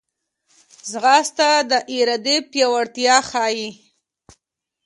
ځغاسته 0.91 1.49
د 1.69 1.73
ارادې 1.95 2.35
پیاوړتیا 2.51 3.17
ښيي 3.29 3.69